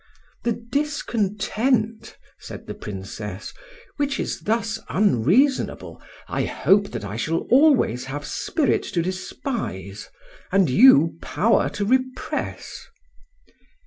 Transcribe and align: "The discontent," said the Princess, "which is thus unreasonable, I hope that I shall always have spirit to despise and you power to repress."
"The 0.43 0.53
discontent," 0.53 2.17
said 2.39 2.65
the 2.65 2.73
Princess, 2.73 3.53
"which 3.97 4.19
is 4.19 4.39
thus 4.41 4.79
unreasonable, 4.89 6.01
I 6.27 6.45
hope 6.45 6.89
that 6.89 7.05
I 7.05 7.17
shall 7.17 7.41
always 7.51 8.05
have 8.05 8.25
spirit 8.25 8.81
to 8.97 9.03
despise 9.03 10.09
and 10.51 10.71
you 10.71 11.19
power 11.21 11.69
to 11.69 11.85
repress." 11.85 12.87